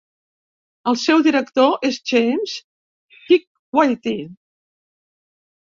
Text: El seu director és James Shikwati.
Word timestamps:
El 0.91 0.97
seu 1.01 1.21
director 1.27 1.77
és 1.91 2.01
James 2.13 2.57
Shikwati. 3.19 4.19